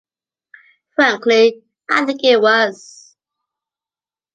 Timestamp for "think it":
2.05-2.41